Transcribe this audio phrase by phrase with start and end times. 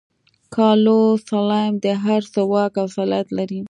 [0.55, 3.59] کارلوس سلایم د هر څه واک او صلاحیت لري.